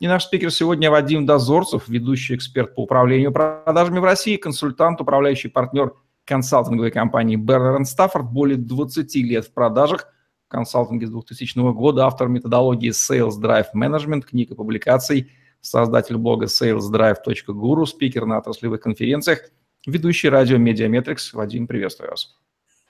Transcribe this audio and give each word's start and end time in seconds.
И 0.00 0.08
наш 0.08 0.24
спикер 0.24 0.50
сегодня 0.50 0.90
Вадим 0.90 1.26
Дозорцев, 1.26 1.86
ведущий 1.86 2.34
эксперт 2.34 2.74
по 2.74 2.84
управлению 2.84 3.32
продажами 3.32 3.98
в 3.98 4.04
России, 4.04 4.36
консультант, 4.36 4.98
управляющий 5.02 5.48
партнер 5.48 5.92
консалтинговой 6.24 6.90
компании 6.90 7.36
Berner 7.36 7.84
Stafford, 7.84 8.24
более 8.24 8.56
20 8.56 9.14
лет 9.16 9.44
в 9.44 9.52
продажах, 9.52 10.08
в 10.48 10.50
консалтинге 10.50 11.06
с 11.06 11.10
2000 11.10 11.74
года, 11.74 12.06
автор 12.06 12.28
методологии 12.28 12.90
Sales 12.90 13.38
Drive 13.38 13.66
Management, 13.76 14.22
книг 14.22 14.50
и 14.50 14.54
публикаций, 14.54 15.32
создатель 15.60 16.16
блога 16.16 16.46
salesdrive.guru, 16.46 17.84
спикер 17.84 18.24
на 18.24 18.38
отраслевых 18.38 18.80
конференциях, 18.80 19.50
ведущий 19.86 20.30
радио 20.30 20.56
Mediametrics. 20.56 21.34
Вадим, 21.34 21.66
приветствую 21.66 22.08
вас. 22.12 22.38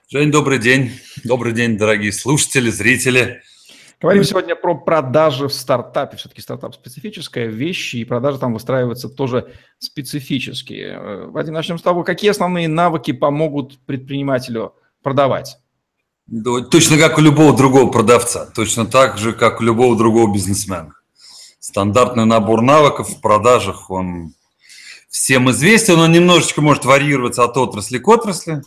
Жень, 0.07 0.31
добрый 0.31 0.59
день. 0.59 0.91
Добрый 1.25 1.51
день, 1.51 1.77
дорогие 1.77 2.13
слушатели, 2.13 2.69
зрители. 2.69 3.41
Говорим 4.01 4.23
сегодня 4.23 4.55
про 4.55 4.73
продажи 4.73 5.47
в 5.47 5.53
стартапе. 5.53 6.17
Все-таки 6.17 6.41
стартап 6.41 6.73
специфическая 6.73 7.45
вещь, 7.45 7.93
и 7.93 8.03
продажи 8.03 8.39
там 8.39 8.53
выстраиваются 8.53 9.09
тоже 9.09 9.53
специфические. 9.77 10.97
Э, 10.99 11.25
Вадим, 11.27 11.53
начнем 11.53 11.77
с 11.77 11.83
того, 11.83 12.03
какие 12.03 12.31
основные 12.31 12.67
навыки 12.67 13.11
помогут 13.11 13.77
предпринимателю 13.85 14.73
продавать? 15.03 15.57
Точно 16.71 16.97
как 16.97 17.19
у 17.19 17.21
любого 17.21 17.55
другого 17.55 17.91
продавца, 17.91 18.49
точно 18.55 18.85
так 18.85 19.19
же, 19.19 19.33
как 19.33 19.61
у 19.61 19.63
любого 19.63 19.95
другого 19.95 20.33
бизнесмена. 20.33 20.93
Стандартный 21.59 22.25
набор 22.25 22.61
навыков 22.61 23.09
в 23.09 23.21
продажах, 23.21 23.91
он 23.91 24.33
всем 25.09 25.51
известен, 25.51 25.99
он 25.99 26.11
немножечко 26.11 26.61
может 26.61 26.85
варьироваться 26.85 27.43
от 27.43 27.55
отрасли 27.57 27.99
к 27.99 28.07
отрасли. 28.07 28.63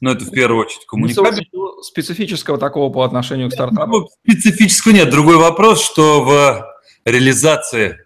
Но 0.00 0.12
это 0.12 0.24
в 0.24 0.30
первую 0.30 0.66
очередь 0.66 0.86
коммуникация. 0.86 1.46
Специфического 1.82 2.58
такого 2.58 2.92
по 2.92 3.02
отношению 3.02 3.48
к 3.48 3.52
стартапу? 3.52 3.90
Ну, 3.90 4.08
специфического 4.24 4.92
нет. 4.92 5.10
Другой 5.10 5.36
вопрос, 5.36 5.82
что 5.82 6.22
в 6.22 6.66
реализации 7.04 7.98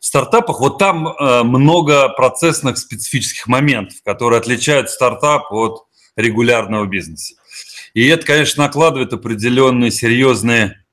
в 0.00 0.06
стартапах 0.06 0.60
вот 0.60 0.78
там 0.78 1.08
э, 1.08 1.42
много 1.42 2.08
процессных 2.10 2.78
специфических 2.78 3.46
моментов, 3.46 3.98
которые 4.04 4.38
отличают 4.38 4.90
стартап 4.90 5.52
от 5.52 5.86
регулярного 6.16 6.86
бизнеса. 6.86 7.34
И 7.94 8.06
это, 8.06 8.24
конечно, 8.24 8.64
накладывает 8.64 9.12
определенные 9.12 9.90
серьезные 9.90 10.84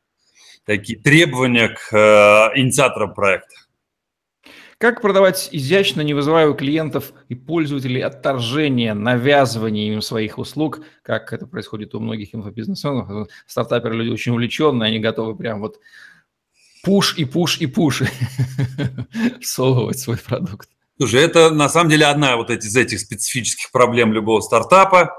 такие 0.66 0.99
требования 0.99 1.69
к 1.69 1.93
э, 1.93 2.59
инициаторам 2.59 3.13
проекта. 3.13 3.55
Как 4.78 5.02
продавать 5.02 5.48
изящно, 5.54 6.02
не 6.02 6.14
вызывая 6.14 6.50
у 6.50 6.54
клиентов 6.54 7.14
и 7.30 7.36
пользователей 7.36 8.02
отторжения, 8.02 8.94
навязывания 8.94 9.94
им 9.94 10.02
своих 10.02 10.38
услуг, 10.38 10.81
как 11.02 11.31
это 11.31 11.48
происходит 11.48 11.95
у 11.95 12.02
многих 12.02 12.36
инфобизнесменов. 12.36 13.30
Стартаперы 13.48 13.96
люди 13.96 14.09
очень 14.09 14.34
увлеченные, 14.34 14.88
они 14.90 15.00
готовы 15.00 15.34
прям 15.36 15.62
вот 15.62 15.80
пуш 16.84 17.18
и 17.18 17.23
пуш 17.23 17.59
и 17.62 17.68
пуш 17.68 18.03
всовывать 19.42 20.00
свой 20.00 20.18
продукт. 20.18 20.70
Слушай, 20.98 21.22
это 21.22 21.52
на 21.52 21.70
самом 21.70 21.90
деле 21.90 22.06
одна 22.08 22.36
вот 22.36 22.50
из 22.50 22.76
этих 22.76 23.00
специфических 23.00 23.72
проблем 23.72 24.12
любого 24.12 24.42
стартапа. 24.42 25.14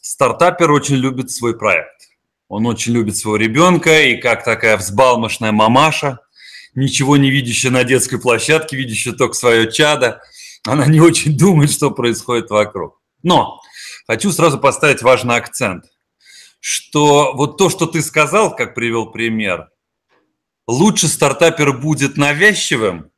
Стартапер 0.00 0.70
очень 0.70 0.96
любит 0.96 1.32
свой 1.32 1.58
проект. 1.58 2.08
Он 2.48 2.66
очень 2.66 2.92
любит 2.92 3.16
своего 3.16 3.36
ребенка, 3.36 4.02
и 4.02 4.16
как 4.16 4.44
такая 4.44 4.76
взбалмошная 4.76 5.50
мамаша– 5.50 6.20
ничего 6.76 7.16
не 7.16 7.30
видящая 7.30 7.72
на 7.72 7.82
детской 7.82 8.20
площадке, 8.20 8.76
видящая 8.76 9.14
только 9.14 9.34
свое 9.34 9.72
чадо, 9.72 10.22
она 10.64 10.86
не 10.86 11.00
очень 11.00 11.36
думает, 11.36 11.72
что 11.72 11.90
происходит 11.90 12.50
вокруг. 12.50 13.00
Но 13.22 13.60
хочу 14.06 14.30
сразу 14.30 14.58
поставить 14.58 15.02
важный 15.02 15.36
акцент, 15.36 15.86
что 16.60 17.32
вот 17.34 17.56
то, 17.56 17.70
что 17.70 17.86
ты 17.86 18.02
сказал, 18.02 18.54
как 18.54 18.74
привел 18.74 19.10
пример, 19.10 19.70
лучше 20.66 21.08
стартапер 21.08 21.72
будет 21.72 22.16
навязчивым, 22.16 23.10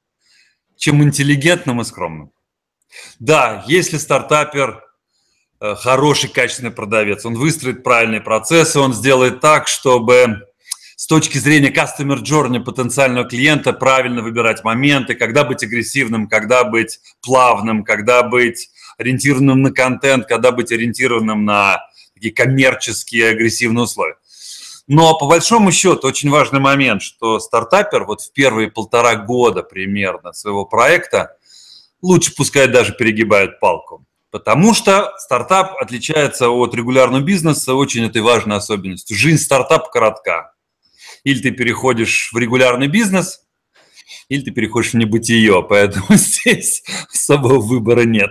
чем 0.76 1.02
интеллигентным 1.02 1.80
и 1.80 1.84
скромным. 1.84 2.32
Да, 3.18 3.64
если 3.66 3.98
стартапер 3.98 4.84
э, 5.60 5.74
хороший, 5.74 6.30
качественный 6.30 6.70
продавец, 6.70 7.26
он 7.26 7.34
выстроит 7.34 7.82
правильные 7.82 8.20
процессы, 8.20 8.78
он 8.78 8.94
сделает 8.94 9.40
так, 9.40 9.66
чтобы 9.66 10.47
с 10.98 11.06
точки 11.06 11.38
зрения 11.38 11.70
customer 11.70 12.20
journey 12.20 12.58
потенциального 12.58 13.24
клиента 13.24 13.72
правильно 13.72 14.20
выбирать 14.20 14.64
моменты, 14.64 15.14
когда 15.14 15.44
быть 15.44 15.62
агрессивным, 15.62 16.26
когда 16.26 16.64
быть 16.64 16.98
плавным, 17.22 17.84
когда 17.84 18.24
быть 18.24 18.68
ориентированным 18.98 19.62
на 19.62 19.70
контент, 19.70 20.26
когда 20.26 20.50
быть 20.50 20.72
ориентированным 20.72 21.44
на 21.44 21.86
такие 22.14 22.34
коммерческие 22.34 23.30
агрессивные 23.30 23.84
условия. 23.84 24.16
Но 24.88 25.16
по 25.16 25.28
большому 25.28 25.70
счету 25.70 26.08
очень 26.08 26.30
важный 26.30 26.58
момент, 26.58 27.00
что 27.00 27.38
стартапер 27.38 28.02
вот 28.02 28.20
в 28.20 28.32
первые 28.32 28.68
полтора 28.68 29.14
года 29.14 29.62
примерно 29.62 30.32
своего 30.32 30.64
проекта 30.64 31.36
лучше 32.02 32.34
пускай 32.34 32.66
даже 32.66 32.92
перегибает 32.92 33.60
палку. 33.60 34.04
Потому 34.32 34.74
что 34.74 35.12
стартап 35.18 35.76
отличается 35.80 36.50
от 36.50 36.74
регулярного 36.74 37.22
бизнеса 37.22 37.74
очень 37.74 38.04
этой 38.04 38.20
важной 38.20 38.56
особенностью. 38.56 39.16
Жизнь 39.16 39.38
стартапа 39.40 39.88
коротка. 39.92 40.54
Или 41.24 41.40
ты 41.40 41.50
переходишь 41.50 42.30
в 42.32 42.38
регулярный 42.38 42.88
бизнес, 42.88 43.40
или 44.28 44.42
ты 44.42 44.50
переходишь 44.50 44.92
в 44.92 44.94
небытие. 44.94 45.62
Поэтому 45.68 46.06
здесь 46.10 46.82
особого 47.12 47.60
выбора 47.60 48.02
нет. 48.02 48.30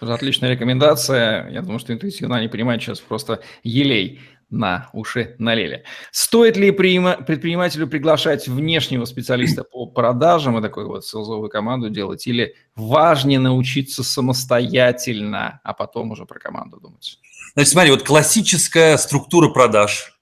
Отличная 0.00 0.50
рекомендация. 0.50 1.48
Я 1.50 1.62
думаю, 1.62 1.78
что 1.78 1.92
интуитивно 1.92 2.36
они 2.36 2.48
понимают 2.48 2.82
сейчас 2.82 3.00
просто 3.00 3.42
елей 3.62 4.20
на 4.50 4.90
уши 4.92 5.36
налили. 5.38 5.84
Стоит 6.10 6.56
ли 6.56 6.72
предпринимателю 6.72 7.86
приглашать 7.86 8.48
внешнего 8.48 9.04
специалиста 9.04 9.62
по 9.62 9.86
продажам 9.86 10.58
и 10.58 10.62
такую 10.62 10.88
вот 10.88 11.06
селзовую 11.06 11.48
команду 11.48 11.88
делать, 11.88 12.26
или 12.26 12.54
важнее 12.74 13.38
научиться 13.38 14.02
самостоятельно, 14.02 15.60
а 15.62 15.72
потом 15.72 16.10
уже 16.10 16.26
про 16.26 16.40
команду 16.40 16.80
думать? 16.80 17.18
Значит, 17.54 17.72
смотри, 17.72 17.90
вот 17.92 18.02
классическая 18.02 18.96
структура 18.96 19.48
продаж, 19.50 20.19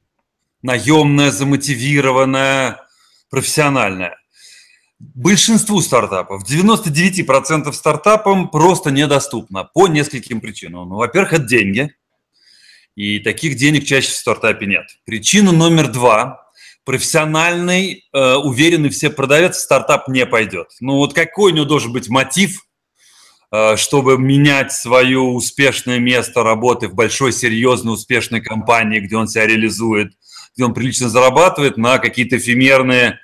наемная, 0.63 1.31
замотивированная, 1.31 2.81
профессиональная. 3.31 4.17
Большинству 4.99 5.81
стартапов, 5.81 6.43
99% 6.51 7.73
стартапам 7.73 8.49
просто 8.49 8.91
недоступно 8.91 9.65
по 9.65 9.87
нескольким 9.87 10.41
причинам. 10.41 10.89
Ну, 10.89 10.97
во-первых, 10.97 11.35
это 11.35 11.45
деньги, 11.45 11.95
и 12.97 13.21
таких 13.21 13.57
денег 13.57 13.85
чаще 13.85 14.11
в 14.11 14.17
стартапе 14.17 14.67
нет. 14.67 14.87
Причина 15.05 15.53
номер 15.53 15.89
два– 15.89 16.45
профессиональный, 16.85 18.09
э, 18.13 18.35
уверенный 18.37 18.89
все 18.89 19.11
продавец 19.11 19.57
в 19.57 19.61
стартап 19.61 20.09
не 20.09 20.25
пойдет. 20.27 20.69
Ну 20.81 20.95
вот 20.95 21.13
какой 21.13 21.53
у 21.53 21.55
него 21.55 21.67
должен 21.67 21.93
быть 21.93 22.09
мотив, 22.09 22.65
э, 23.53 23.77
чтобы 23.77 24.19
менять 24.19 24.73
свое 24.73 25.19
успешное 25.19 25.99
место 25.99 26.43
работы 26.43 26.89
в 26.89 26.95
большой, 26.95 27.33
серьезной, 27.33 27.93
успешной 27.93 28.41
компании, 28.41 29.01
где 29.01 29.17
он 29.17 29.29
себя 29.29 29.47
реализует– 29.47 30.15
где 30.59 30.65
он 30.65 30.75
прилично 30.75 31.09
зарабатывает, 31.09 31.77
на 31.77 31.99
какие-то 31.99 32.37
эфемерные 32.37 33.21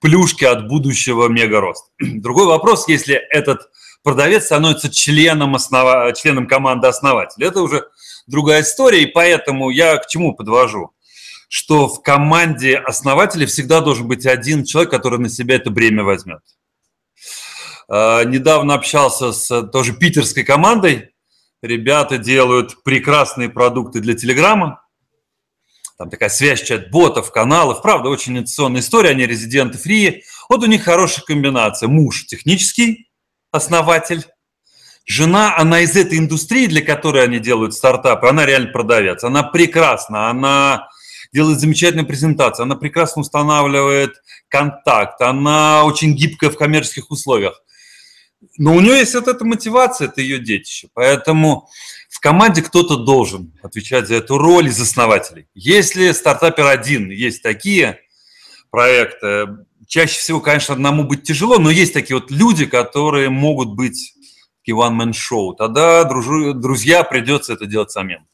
плюшки 0.00 0.44
от 0.44 0.68
будущего 0.68 1.26
мегароста. 1.26 1.90
Другой 1.98 2.46
вопрос, 2.46 2.86
если 2.86 3.16
этот 3.16 3.68
продавец 4.04 4.44
становится 4.44 4.88
членом, 4.88 5.56
основа... 5.56 6.12
членом 6.12 6.46
команды 6.46 6.86
основателя. 6.86 7.48
Это 7.48 7.62
уже 7.62 7.88
другая 8.28 8.62
история, 8.62 9.02
и 9.02 9.06
поэтому 9.06 9.70
я 9.70 9.96
к 9.96 10.06
чему 10.06 10.36
подвожу? 10.36 10.92
Что 11.48 11.88
в 11.88 12.02
команде 12.02 12.76
основателя 12.76 13.46
всегда 13.48 13.80
должен 13.80 14.06
быть 14.06 14.24
один 14.24 14.64
человек, 14.64 14.92
который 14.92 15.18
на 15.18 15.28
себя 15.28 15.56
это 15.56 15.70
бремя 15.70 16.04
возьмет. 16.04 16.42
А, 17.88 18.22
недавно 18.22 18.74
общался 18.74 19.32
с 19.32 19.62
тоже 19.72 19.92
питерской 19.92 20.44
командой. 20.44 21.10
Ребята 21.62 22.16
делают 22.16 22.84
прекрасные 22.84 23.48
продукты 23.48 23.98
для 23.98 24.14
Телеграма 24.14 24.85
там 25.98 26.10
такая 26.10 26.28
связь 26.28 26.62
чат-ботов, 26.62 27.32
каналов. 27.32 27.82
Правда, 27.82 28.08
очень 28.08 28.32
инновационная 28.32 28.80
история, 28.80 29.10
они 29.10 29.26
резиденты 29.26 29.78
фри. 29.78 30.24
Вот 30.48 30.62
у 30.62 30.66
них 30.66 30.84
хорошая 30.84 31.24
комбинация. 31.24 31.88
Муж 31.88 32.26
технический 32.26 33.08
основатель, 33.50 34.24
жена, 35.06 35.56
она 35.56 35.80
из 35.80 35.96
этой 35.96 36.18
индустрии, 36.18 36.66
для 36.66 36.82
которой 36.82 37.24
они 37.24 37.38
делают 37.38 37.74
стартапы, 37.74 38.28
она 38.28 38.44
реально 38.44 38.72
продавец. 38.72 39.24
Она 39.24 39.42
прекрасна, 39.42 40.28
она 40.28 40.88
делает 41.32 41.60
замечательную 41.60 42.06
презентацию, 42.06 42.64
она 42.64 42.76
прекрасно 42.76 43.22
устанавливает 43.22 44.22
контакт, 44.48 45.20
она 45.20 45.84
очень 45.84 46.14
гибкая 46.14 46.50
в 46.50 46.56
коммерческих 46.56 47.10
условиях. 47.10 47.62
но 48.58 48.74
у 48.74 48.80
нее 48.80 48.98
есть 48.98 49.14
вот 49.14 49.28
эта 49.28 49.44
мотивация, 49.44 50.08
это 50.08 50.20
ее 50.20 50.38
детище. 50.38 50.88
Поэтому 50.94 51.68
в 52.08 52.20
команде 52.20 52.62
кто-то 52.62 52.96
должен 52.96 53.52
отвечать 53.62 54.08
за 54.08 54.16
эту 54.16 54.38
роль 54.38 54.68
из 54.68 54.80
основателей. 54.80 55.46
Если 55.54 56.12
стартапер 56.12 56.66
один, 56.66 57.10
есть 57.10 57.42
такие 57.42 58.00
проекты, 58.70 59.46
чаще 59.86 60.18
всего, 60.18 60.40
конечно, 60.40 60.74
одному 60.74 61.04
быть 61.04 61.22
тяжело, 61.22 61.58
но 61.58 61.70
есть 61.70 61.92
такие 61.92 62.18
вот 62.18 62.30
люди, 62.30 62.66
которые 62.66 63.30
могут 63.30 63.74
быть 63.74 64.14
one-man-show. 64.68 65.54
Тогда, 65.56 66.04
друзья, 66.04 67.04
придется 67.04 67.52
это 67.52 67.66
делать 67.66 67.90
самим 67.90 68.26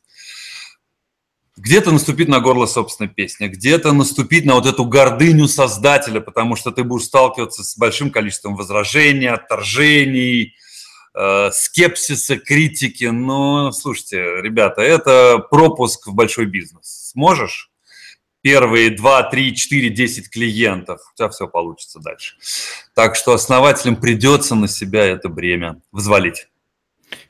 где-то 1.56 1.92
наступить 1.92 2.28
на 2.28 2.40
горло 2.40 2.66
собственной 2.66 3.10
песни, 3.10 3.46
где-то 3.46 3.92
наступить 3.92 4.44
на 4.44 4.54
вот 4.54 4.66
эту 4.66 4.84
гордыню 4.84 5.46
создателя, 5.48 6.20
потому 6.20 6.56
что 6.56 6.70
ты 6.70 6.82
будешь 6.82 7.04
сталкиваться 7.04 7.62
с 7.62 7.76
большим 7.76 8.10
количеством 8.10 8.56
возражений, 8.56 9.28
отторжений, 9.28 10.54
э, 11.14 11.50
скепсиса, 11.52 12.36
критики. 12.38 13.04
Но, 13.04 13.72
слушайте, 13.72 14.40
ребята, 14.40 14.82
это 14.82 15.38
пропуск 15.50 16.06
в 16.06 16.14
большой 16.14 16.46
бизнес. 16.46 17.10
Сможешь? 17.12 17.70
Первые 18.42 18.90
2, 18.90 19.22
3, 19.30 19.54
4, 19.54 19.88
10 19.90 20.28
клиентов, 20.28 21.00
у 21.12 21.16
тебя 21.16 21.28
все 21.28 21.46
получится 21.46 22.00
дальше. 22.00 22.36
Так 22.92 23.14
что 23.14 23.34
основателям 23.34 23.94
придется 23.94 24.56
на 24.56 24.66
себя 24.66 25.04
это 25.04 25.28
бремя 25.28 25.80
взвалить. 25.92 26.48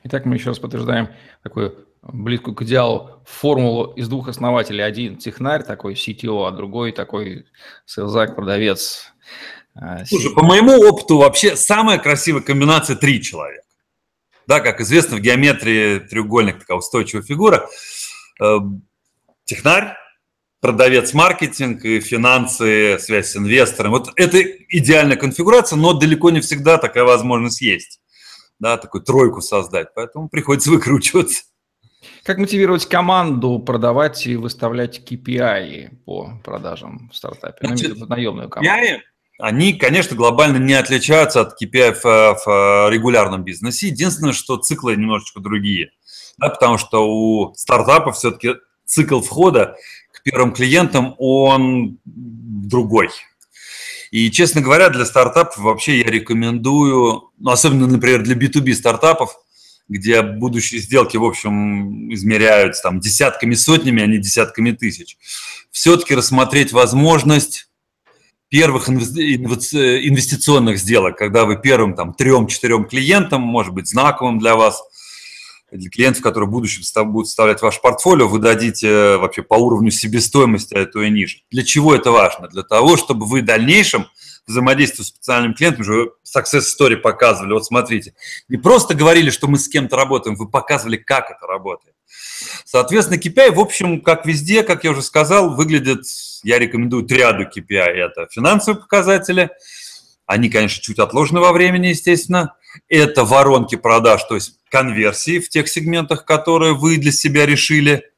Итак, 0.03 0.25
мы 0.25 0.35
еще 0.35 0.49
раз 0.49 0.59
подтверждаем 0.59 1.09
такой 1.43 1.75
близкую 2.01 2.55
к 2.55 2.61
идеалу 2.63 3.21
формулу 3.25 3.93
из 3.93 4.09
двух 4.09 4.27
основателей. 4.27 4.83
Один 4.83 5.17
технарь 5.17 5.63
такой 5.63 5.93
CTO, 5.93 6.47
а 6.47 6.51
другой 6.51 6.91
такой 6.91 7.45
селзак, 7.85 8.35
продавец. 8.35 9.13
А, 9.75 10.05
Слушай, 10.05 10.33
по 10.33 10.43
моему 10.43 10.73
опыту 10.87 11.17
вообще 11.17 11.55
самая 11.55 11.97
красивая 11.97 12.41
комбинация 12.41 12.95
три 12.95 13.21
человека. 13.21 13.63
Да, 14.47 14.59
как 14.59 14.81
известно, 14.81 15.17
в 15.17 15.19
геометрии 15.19 15.99
треугольник 15.99 16.59
такая 16.59 16.77
устойчивая 16.77 17.23
фигура. 17.23 17.69
Эм, 18.41 18.83
технарь, 19.45 19.95
продавец 20.59 21.13
маркетинг 21.13 21.83
и 21.85 21.99
финансы, 21.99 22.97
связь 22.99 23.31
с 23.31 23.37
инвестором. 23.37 23.91
Вот 23.91 24.11
это 24.15 24.41
идеальная 24.41 25.17
конфигурация, 25.17 25.77
но 25.77 25.93
далеко 25.93 26.29
не 26.29 26.41
всегда 26.41 26.77
такая 26.77 27.03
возможность 27.03 27.61
есть. 27.61 27.99
Да, 28.59 28.77
такую 28.77 29.03
тройку 29.03 29.41
создать, 29.41 29.93
поэтому 29.93 30.29
приходится 30.29 30.69
выкручиваться. 30.71 31.43
Как 32.23 32.37
мотивировать 32.37 32.85
команду 32.85 33.59
продавать 33.59 34.25
и 34.27 34.35
выставлять 34.35 34.99
KPI 34.99 35.97
по 36.05 36.39
продажам 36.43 37.09
в 37.11 37.15
стартапе? 37.15 37.59
Ну, 37.61 37.67
Значит, 37.69 37.97
ну, 37.97 38.05
наемную 38.07 38.49
команду. 38.49 38.85
KPI, 38.85 38.99
они, 39.43 39.73
конечно, 39.73 40.15
глобально 40.15 40.55
не 40.55 40.73
отличаются 40.73 41.41
от 41.41 41.61
KPI 41.61 41.95
в, 42.01 42.39
в 42.45 42.89
регулярном 42.89 43.43
бизнесе. 43.43 43.87
Единственное, 43.87 44.31
что 44.31 44.55
циклы 44.55 44.95
немножечко 44.95 45.41
другие. 45.41 45.91
Да, 46.37 46.47
потому 46.47 46.77
что 46.77 47.05
у 47.05 47.53
стартапа 47.53 48.13
все-таки 48.13 48.55
цикл 48.85 49.19
входа 49.19 49.75
к 50.13 50.23
первым 50.23 50.53
клиентам, 50.53 51.15
он 51.17 51.99
другой. 52.05 53.09
И, 54.11 54.31
честно 54.31 54.61
говоря, 54.61 54.87
для 54.87 55.05
стартапов 55.05 55.57
вообще 55.57 55.99
я 55.99 56.05
рекомендую, 56.05 57.31
ну, 57.37 57.51
особенно, 57.51 57.85
например, 57.85 58.23
для 58.23 58.37
B2B 58.37 58.73
стартапов, 58.73 59.35
где 59.89 60.21
будущие 60.21 60.79
сделки, 60.79 61.17
в 61.17 61.25
общем, 61.25 62.13
измеряются 62.13 62.83
там 62.83 63.01
десятками, 63.01 63.55
сотнями, 63.55 64.03
а 64.03 64.07
не 64.07 64.19
десятками 64.19 64.71
тысяч. 64.71 65.17
Все-таки 65.69 66.15
рассмотреть 66.15 66.71
возможность 66.71 67.67
первых 68.53 68.87
инвестиционных 68.87 70.77
сделок, 70.77 71.17
когда 71.17 71.43
вы 71.45 71.59
первым 71.59 71.95
там 71.95 72.13
трем-четырем 72.13 72.85
клиентам, 72.85 73.41
может 73.41 73.73
быть, 73.73 73.87
знаковым 73.89 74.37
для 74.37 74.55
вас, 74.55 74.83
для 75.71 75.89
клиентов, 75.89 76.21
которые 76.21 76.47
в 76.47 76.51
будущем 76.51 76.83
будут 77.11 77.29
составлять 77.29 77.63
ваш 77.63 77.81
портфолио, 77.81 78.27
вы 78.27 78.37
дадите 78.37 78.87
э, 78.87 79.17
вообще 79.17 79.41
по 79.41 79.55
уровню 79.55 79.89
себестоимости, 79.89 80.75
а 80.75 80.85
то 80.85 81.01
и 81.01 81.09
ниже. 81.09 81.39
Для 81.49 81.63
чего 81.63 81.95
это 81.95 82.11
важно? 82.11 82.47
Для 82.47 82.61
того, 82.61 82.95
чтобы 82.95 83.25
вы 83.25 83.41
в 83.41 83.45
дальнейшем– 83.45 84.05
взаимодействию 84.47 85.05
с 85.05 85.09
специальным 85.09 85.53
клиентом, 85.53 85.81
уже 85.81 86.11
success 86.23 86.63
story 86.77 86.97
показывали, 86.97 87.53
вот 87.53 87.65
смотрите, 87.65 88.13
не 88.49 88.57
просто 88.57 88.93
говорили, 88.93 89.29
что 89.29 89.47
мы 89.47 89.57
с 89.57 89.67
кем-то 89.67 89.95
работаем, 89.95 90.35
вы 90.35 90.49
показывали, 90.49 90.97
как 90.97 91.31
это 91.31 91.47
работает. 91.47 91.92
Соответственно, 92.65 93.19
KPI, 93.19 93.51
в 93.51 93.59
общем, 93.59 94.01
как 94.01 94.25
везде, 94.25 94.63
как 94.63 94.83
я 94.83 94.91
уже 94.91 95.01
сказал, 95.01 95.55
выглядит, 95.55 96.03
я 96.43 96.59
рекомендую 96.59 97.03
триаду 97.03 97.43
KPI. 97.43 97.79
Это 97.79 98.27
финансовые 98.31 98.81
показатели, 98.81 99.49
они, 100.25 100.49
конечно, 100.49 100.81
чуть 100.81 100.99
отложены 100.99 101.39
во 101.39 101.51
времени, 101.51 101.87
естественно. 101.87 102.55
Это 102.89 103.23
воронки 103.23 103.75
продаж, 103.75 104.23
то 104.23 104.35
есть 104.35 104.59
конверсии 104.69 105.39
в 105.39 105.49
тех 105.49 105.67
сегментах, 105.67 106.25
которые 106.25 106.73
вы 106.73 106.97
для 106.97 107.11
себя 107.11 107.45
решили– 107.45 108.03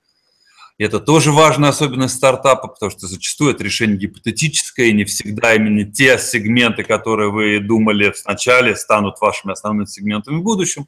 это 0.78 1.00
тоже 1.00 1.32
важная 1.32 1.70
особенность 1.70 2.16
стартапа, 2.16 2.68
потому 2.68 2.92
что 2.92 3.08
зачастую 3.08 3.52
это 3.52 3.64
решение 3.64 3.98
гипотетическое, 3.98 4.88
и 4.88 4.94
не 4.94 5.06
всегда 5.06 5.56
именно 5.56 5.90
те 5.90 6.18
сегменты, 6.18 6.84
которые 6.84 7.32
вы 7.32 7.60
думали 7.60 8.14
вначале, 8.26 8.76
станут 8.76 9.22
вашими 9.22 9.54
основными 9.54 9.86
сегментами 9.86 10.38
в 10.38 10.44
будущем, 10.44 10.88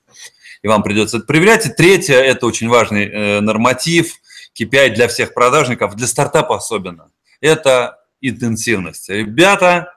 и 0.62 0.68
вам 0.68 0.84
придется 0.84 1.18
это 1.18 1.26
проверять. 1.26 1.66
И 1.66 1.70
третье, 1.70 2.16
это 2.16 2.46
очень 2.46 2.70
важный 2.70 3.06
э, 3.06 3.40
норматив, 3.42 4.14
KPI 4.60 4.96
для 4.96 5.08
всех 5.08 5.34
продажников, 5.34 5.96
для 5.96 6.08
стартапа 6.08 6.58
особенно, 6.58 7.12
это 7.42 8.00
интенсивность. 8.22 9.10
Ребята, 9.10 9.94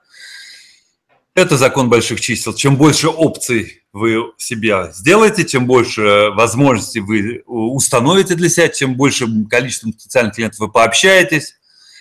это 1.34 1.56
закон 1.56 1.88
больших 1.88 2.20
чисел. 2.20 2.52
Чем 2.54 2.76
больше 2.76 3.08
опций 3.08 3.82
вы 3.92 4.32
себе 4.36 4.90
сделаете, 4.92 5.44
чем 5.44 5.66
больше 5.66 6.30
возможностей 6.34 7.00
вы 7.00 7.42
установите 7.46 8.34
для 8.34 8.48
себя, 8.48 8.68
чем 8.68 8.94
больше 8.94 9.26
количеством 9.48 9.92
потенциальных 9.92 10.34
клиентов 10.34 10.60
вы 10.60 10.70
пообщаетесь, 10.70 11.56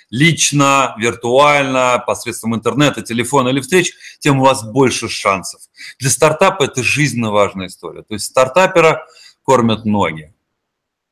лично, 0.10 0.96
виртуально, 0.98 2.04
посредством 2.06 2.56
интернета, 2.56 3.02
телефона 3.02 3.50
или 3.50 3.62
встреч, 3.62 3.94
тем 4.20 4.40
у 4.40 4.44
вас 4.44 4.64
больше 4.64 5.10
шансов. 5.10 5.62
Для 6.00 6.10
стартапа 6.10 6.64
это 6.64 6.84
жизненно 6.84 7.32
важная 7.32 7.68
история. 7.68 8.04
То 8.04 8.14
есть 8.16 8.26
стартапера 8.26 9.06
кормят 9.44 9.86
ноги. 9.86 10.34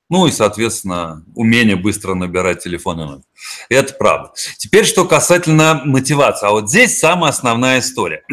Ну 0.09 0.25
и, 0.25 0.31
соответственно, 0.31 1.25
умение 1.35 1.75
быстро 1.75 2.13
набирать 2.13 2.63
телефонный 2.63 3.05
номер. 3.05 3.23
Это 3.67 3.93
правда. 3.93 4.31
Теперь, 4.57 4.85
что 4.85 5.05
касательно 5.05 5.81
мотивации. 5.83 6.47
А 6.47 6.51
вот 6.51 6.69
здесь 6.69 6.97
самая 6.97 7.31
основная 7.31 7.79
история. 7.79 8.23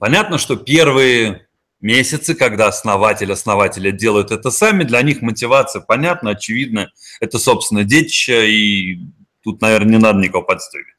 Понятно, 0.00 0.38
что 0.38 0.56
первые 0.56 1.46
месяцы, 1.80 2.34
когда 2.34 2.66
основатель 2.66 3.32
основателя 3.32 3.92
делают 3.92 4.32
это 4.32 4.50
сами, 4.50 4.82
для 4.82 5.00
них 5.02 5.22
мотивация 5.22 5.82
понятна, 5.82 6.30
очевидна. 6.30 6.90
Это, 7.20 7.38
собственно, 7.38 7.84
детище, 7.84 8.50
и 8.50 9.00
тут, 9.42 9.60
наверное, 9.60 9.92
не 9.92 9.98
надо 9.98 10.18
никого 10.18 10.42
подстегивать. 10.42 10.94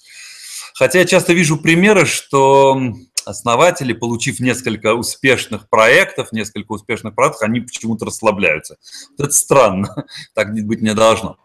Хотя 0.74 1.00
я 1.00 1.05
часто 1.05 1.33
вижу 1.33 1.57
примеры, 1.57 2.05
что 2.05 2.79
основатели, 3.25 3.93
получив 3.93 4.39
несколько 4.39 4.93
успешных 4.95 5.69
проектов, 5.69 6.31
несколько 6.31 6.71
успешных 6.71 7.15
проектов, 7.15 7.41
они 7.43 7.62
почему-то 7.62 8.05
расслабляются. 8.05 8.77
Вот 9.17 9.25
это 9.25 9.33
странно, 9.33 10.05
так 10.33 10.53
быть 10.53 10.81
не 10.81 10.93
должно. 10.93 11.38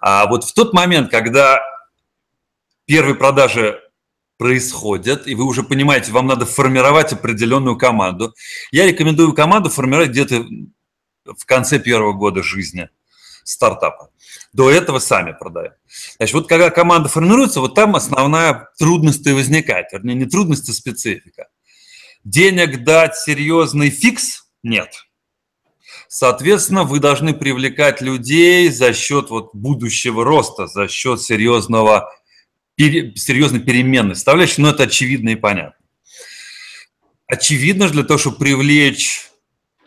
А 0.00 0.26
вот 0.26 0.44
в 0.44 0.52
тот 0.52 0.72
момент, 0.72 1.10
когда 1.10 1.60
первые 2.86 3.14
продажи 3.14 3.80
происходят, 4.38 5.26
и 5.26 5.34
вы 5.34 5.44
уже 5.44 5.62
понимаете, 5.62 6.12
вам 6.12 6.26
надо 6.26 6.46
формировать 6.46 7.12
определенную 7.12 7.76
команду, 7.76 8.34
я 8.72 8.86
рекомендую 8.86 9.34
команду 9.34 9.68
формировать 9.68 10.10
где-то 10.10 10.46
в 11.24 11.44
конце 11.44 11.78
первого 11.78 12.12
года 12.12 12.42
жизни 12.42 12.88
стартапа. 13.44 14.10
До 14.52 14.70
этого 14.70 14.98
сами 14.98 15.32
продаем. 15.38 15.72
Значит, 16.16 16.34
вот 16.34 16.48
когда 16.48 16.70
команда 16.70 17.08
формируется, 17.08 17.60
вот 17.60 17.74
там 17.74 17.96
основная 17.96 18.68
трудность 18.78 19.26
и 19.26 19.32
возникает. 19.32 19.92
Вернее, 19.92 20.14
не 20.14 20.26
трудность, 20.26 20.68
а 20.68 20.72
специфика. 20.72 21.48
Денег 22.24 22.84
дать 22.84 23.16
серьезный 23.16 23.90
фикс 23.90 24.44
нет. 24.62 24.90
Соответственно, 26.08 26.82
вы 26.82 26.98
должны 26.98 27.34
привлекать 27.34 28.00
людей 28.00 28.68
за 28.68 28.92
счет 28.92 29.30
вот 29.30 29.54
будущего 29.54 30.24
роста, 30.24 30.66
за 30.66 30.88
счет 30.88 31.22
серьезного, 31.22 32.12
серьезной 32.76 33.60
переменной 33.60 34.16
составляющей, 34.16 34.60
но 34.60 34.70
это 34.70 34.84
очевидно 34.84 35.30
и 35.30 35.36
понятно. 35.36 35.76
Очевидно, 37.28 37.88
для 37.88 38.02
того, 38.02 38.18
чтобы 38.18 38.38
привлечь 38.38 39.29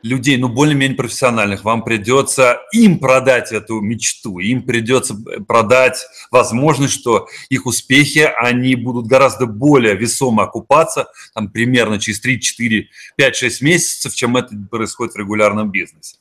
людей, 0.03 0.37
ну, 0.37 0.49
более-менее 0.49 0.97
профессиональных, 0.97 1.63
вам 1.63 1.83
придется 1.83 2.59
им 2.73 2.99
продать 2.99 3.51
эту 3.51 3.79
мечту, 3.79 4.39
им 4.39 4.61
придется 4.61 5.15
продать 5.47 6.05
возможность, 6.29 6.93
что 6.93 7.27
их 7.49 7.65
успехи, 7.65 8.29
они 8.37 8.75
будут 8.75 9.07
гораздо 9.07 9.45
более 9.45 9.95
весомо 9.95 10.43
окупаться, 10.43 11.07
там, 11.33 11.49
примерно 11.49 11.99
через 11.99 12.19
3, 12.19 12.39
4, 12.39 12.89
5, 13.15 13.35
6 13.35 13.61
месяцев, 13.61 14.13
чем 14.13 14.35
это 14.35 14.49
происходит 14.69 15.15
в 15.15 15.17
регулярном 15.17 15.71
бизнесе. 15.71 16.17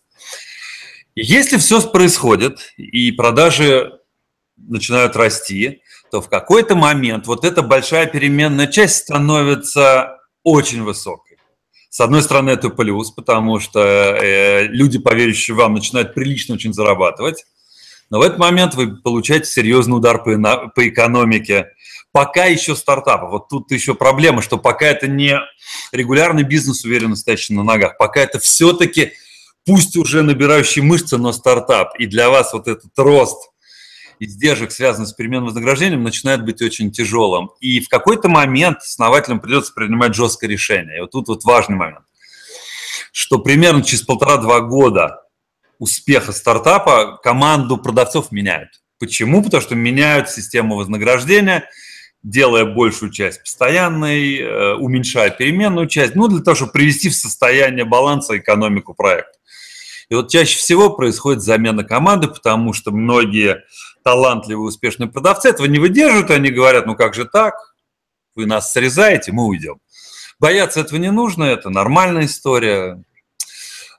Если 1.15 1.59
все 1.59 1.81
происходит, 1.83 2.73
и 2.77 3.11
продажи 3.13 3.99
начинают 4.57 5.17
расти, 5.17 5.83
то 6.11 6.23
в 6.23 6.29
какой-то 6.29 6.77
момент 6.77 7.27
вот 7.27 7.45
эта 7.45 7.63
большая 7.63 8.07
переменная 8.07 8.69
часть 8.69 8.97
становится 8.99 10.19
очень 10.45 10.83
высокой 10.83 11.32
С 11.93 12.01
одной 12.01 12.23
стороны, 12.23 12.49
это 12.49 12.71
плюс, 12.71 13.11
потому 13.11 13.61
что 13.61 13.79
э, 13.79 14.67
люди, 14.69 14.99
поверящие 14.99 15.55
вам, 15.55 15.75
начинают 15.75 16.15
прилично 16.15 16.55
очень 16.55 16.73
зарабатывать. 16.73 17.45
Но 18.09 18.19
в 18.19 18.23
этот 18.23 18.39
момент 18.39 18.75
вы 18.75 18.97
получаете 18.97 19.45
серьезный 19.45 19.99
удар 19.99 20.25
по, 20.25 20.69
по 20.75 20.89
экономике. 20.89 21.67
Пока 22.11 22.47
еще 22.47 22.77
стартапы. 22.77 23.27
Вот 23.27 23.51
тут 23.51 23.71
еще 23.71 23.95
проблема, 23.95 24.41
что 24.41 24.57
пока 24.57 24.87
это 24.87 25.07
не 25.07 25.39
регулярный 25.93 26.45
бизнес, 26.45 26.83
уверенно 26.83 27.15
стоящий 27.15 27.53
на 27.53 27.63
ногах, 27.63 27.99
пока 27.99 28.23
это 28.23 28.39
все-таки, 28.39 29.13
пусть 29.67 29.95
уже 29.95 30.23
набирающий 30.23 30.81
мышцы, 30.81 31.19
но 31.19 31.31
стартап. 31.31 31.95
И 31.99 32.07
для 32.07 32.31
вас 32.31 32.55
вот 32.55 32.69
этот 32.69 32.93
рост 32.97 33.51
издержек, 34.25 34.71
связанных 34.71 35.09
с 35.09 35.13
переменным 35.13 35.47
вознаграждением, 35.47 36.03
начинает 36.03 36.45
быть 36.45 36.63
очень 36.63 36.93
тяжелым. 36.93 37.51
И 37.61 37.81
в 37.81 37.89
какой-то 37.89 38.29
момент 38.29 38.79
основателям 38.79 39.41
придется 39.41 39.73
принимать 39.73 40.15
жесткое 40.15 40.49
решение. 40.49 40.99
И 40.99 41.01
вот 41.01 41.11
тут 41.11 41.29
вот 41.29 41.45
важный 41.45 41.77
момент, 41.77 42.05
что 43.13 43.39
примерно 43.39 43.83
через 43.83 44.03
полтора-два 44.03 44.61
года 44.61 45.23
успеха 45.79 46.33
стартапа 46.33 47.19
команду 47.23 47.77
продавцов 47.77 48.31
меняют. 48.31 48.71
Почему? 49.01 49.43
Потому 49.43 49.61
что 49.61 49.75
меняют 49.75 50.31
систему 50.31 50.77
вознаграждения, 50.77 51.69
делая 52.23 52.65
большую 52.65 53.11
часть 53.11 53.41
постоянной, 53.41 54.39
э, 54.39 54.75
уменьшая 54.75 55.31
переменную 55.31 55.89
часть, 55.89 56.15
ну, 56.15 56.29
для 56.29 56.41
того, 56.41 56.55
чтобы 56.55 56.71
привести 56.71 57.09
в 57.09 57.17
состояние 57.17 57.85
баланса 57.85 58.39
экономику 58.39 58.95
проекта. 58.95 59.33
И 60.09 60.15
вот 60.15 60.31
чаще 60.31 60.57
всего 60.59 60.91
происходит 60.91 61.43
замена 61.43 61.83
команды, 61.83 62.29
потому 62.29 62.75
что 62.75 62.93
многие 62.93 63.65
талантливые, 64.03 64.67
успешные 64.67 65.09
продавцы 65.09 65.49
этого 65.49 65.67
не 65.67 65.79
выдерживают, 65.79 66.31
они 66.31 66.51
говорят, 66.51 66.87
ну 66.87 66.95
как 66.95 67.15
же 67.15 67.25
так, 67.25 67.55
вы 68.35 68.47
нас 68.47 68.73
срезаете, 68.73 69.33
мы 69.33 69.47
уйдем. 69.47 69.79
Бояться 70.39 70.81
этого 70.81 70.99
не 70.99 71.11
нужно, 71.11 71.45
это 71.45 71.71
нормальная 71.71 72.27
история, 72.27 73.03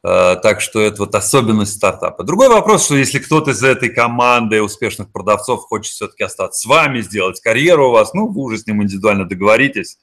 э, 0.03 0.35
так 0.41 0.59
что 0.59 0.81
это 0.81 1.03
вот 1.03 1.15
особенность 1.15 1.75
стартапа. 1.75 2.23
Другой 2.23 2.49
вопрос, 2.49 2.85
что 2.85 2.95
если 2.95 3.19
кто-то 3.19 3.51
из 3.51 3.63
этой 3.63 3.89
команды 3.89 4.61
успешных 4.61 5.11
продавцов 5.11 5.61
хочет 5.61 5.93
все-таки 5.93 6.23
остаться 6.23 6.61
с 6.61 6.65
вами, 6.65 7.01
сделать 7.01 7.39
карьеру 7.39 7.89
у 7.89 7.91
вас, 7.91 8.13
ну, 8.13 8.27
вы 8.27 8.41
уже 8.41 8.57
с 8.57 8.67
ним 8.67 8.83
индивидуально 8.83 9.25
договоритесь 9.25 9.97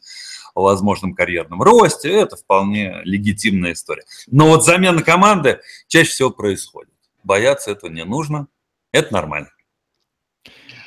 о 0.54 0.62
возможном 0.62 1.14
карьерном 1.14 1.62
росте, 1.62 2.10
это 2.10 2.36
вполне 2.36 3.00
легитимная 3.04 3.72
история. 3.72 4.04
Но 4.28 4.48
вот 4.48 4.64
замена 4.64 5.02
команды 5.02 5.60
чаще 5.88 6.10
всего 6.10 6.30
происходит. 6.30 6.92
Бояться 7.22 7.70
этого 7.70 7.90
не 7.90 8.04
нужно, 8.04 8.46
это 8.92 9.12
нормально. 9.12 9.50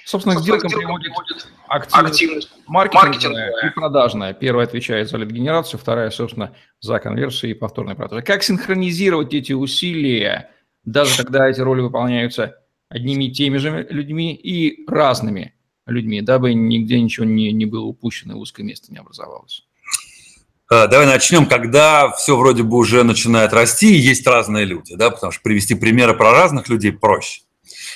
Собственно, 0.05 0.35
к 0.35 0.41
сделкам 0.41 0.69
приводит 0.69 1.11
активность, 1.67 2.09
активность 2.09 2.51
маркетинговая, 2.67 3.11
маркетинговая 3.11 3.69
и 3.69 3.73
продажная. 3.73 4.33
Первая 4.33 4.67
отвечает 4.67 5.09
за 5.09 5.17
лид-генерацию, 5.17 5.79
вторая, 5.79 6.09
собственно, 6.09 6.55
за 6.81 6.99
конверсию 6.99 7.51
и 7.51 7.53
повторные 7.53 7.95
продажи. 7.95 8.21
Как 8.21 8.43
синхронизировать 8.43 9.33
эти 9.33 9.53
усилия, 9.53 10.49
даже 10.83 11.23
когда 11.23 11.47
эти 11.47 11.61
роли 11.61 11.81
выполняются 11.81 12.55
одними 12.89 13.25
и 13.25 13.31
теми 13.31 13.57
же 13.57 13.87
людьми 13.89 14.35
и 14.35 14.85
разными 14.87 15.55
людьми, 15.85 16.21
дабы 16.21 16.53
нигде 16.53 16.99
ничего 16.99 17.25
не, 17.25 17.51
не 17.51 17.65
было 17.65 17.85
упущено, 17.85 18.37
узкое 18.37 18.63
место 18.63 18.91
не 18.91 18.99
образовалось? 18.99 19.65
А, 20.69 20.87
давай 20.87 21.05
начнем, 21.05 21.45
когда 21.45 22.11
все 22.11 22.37
вроде 22.37 22.63
бы 22.63 22.77
уже 22.77 23.03
начинает 23.03 23.53
расти, 23.53 23.95
и 23.95 23.99
есть 23.99 24.25
разные 24.27 24.65
люди, 24.65 24.95
да, 24.95 25.11
потому 25.11 25.31
что 25.31 25.41
привести 25.43 25.75
примеры 25.75 26.13
про 26.13 26.31
разных 26.31 26.67
людей 26.67 26.91
проще. 26.91 27.41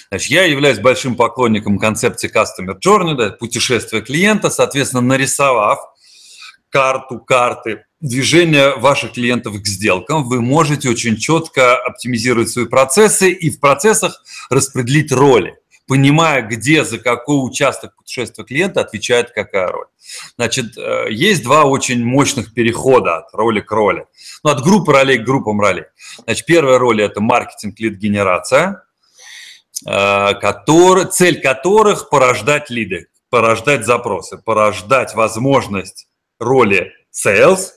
Значит, 0.09 0.31
я 0.31 0.43
являюсь 0.45 0.79
большим 0.79 1.15
поклонником 1.15 1.79
концепции 1.79 2.31
Customer 2.31 2.77
Journey, 2.79 3.15
да, 3.15 3.29
путешествия 3.31 4.01
клиента, 4.01 4.49
соответственно, 4.49 5.01
нарисовав 5.01 5.79
карту, 6.69 7.19
карты 7.19 7.85
движения 7.99 8.75
ваших 8.75 9.13
клиентов 9.13 9.61
к 9.61 9.65
сделкам, 9.65 10.27
вы 10.27 10.41
можете 10.41 10.89
очень 10.89 11.17
четко 11.17 11.75
оптимизировать 11.77 12.49
свои 12.49 12.65
процессы 12.65 13.31
и 13.31 13.49
в 13.49 13.59
процессах 13.59 14.23
распределить 14.49 15.11
роли 15.11 15.55
понимая, 15.87 16.41
где, 16.41 16.83
за 16.83 16.99
какой 16.99 17.35
участок 17.37 17.95
путешествия 17.95 18.43
клиента 18.43 18.81
отвечает 18.81 19.31
какая 19.31 19.69
роль. 19.69 19.87
Значит, 20.35 20.77
э, 20.77 21.07
есть 21.09 21.43
два 21.43 21.63
очень 21.63 22.03
мощных 22.03 22.53
перехода 22.53 23.17
от 23.17 23.33
роли 23.33 23.61
к 23.61 23.71
роли. 23.71 24.05
Ну, 24.43 24.51
от 24.51 24.61
группы 24.61 24.91
ролей 24.91 25.17
к 25.17 25.23
группам 25.23 25.59
ролей. 25.59 25.85
Значит, 26.25 26.45
первая 26.45 26.77
роль– 26.77 27.01
это 27.03 27.21
маркетинг, 27.21 27.79
лид-генерация. 27.79 28.69
Э, 28.69 28.86
который, 29.83 31.05
цель 31.05 31.41
которых 31.41 32.09
порождать 32.09 32.69
лиды, 32.69 33.07
порождать 33.29 33.85
запросы, 33.85 34.37
порождать 34.37 35.13
возможность 35.15 36.07
роли 36.39 36.93
sales, 37.11 37.69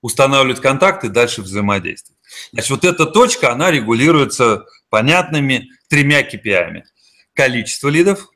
устанавливать 0.00 0.60
контакты, 0.60 1.08
дальше 1.08 1.42
взаимодействовать. 1.42 2.20
Значит, 2.52 2.70
вот 2.70 2.84
эта 2.84 3.06
точка, 3.06 3.52
она 3.52 3.70
регулируется 3.70 4.64
понятными 4.90 5.68
тремя 5.88 6.22
KPI. 6.22 6.82
Количество 7.34 7.88
лидов, 7.88 8.28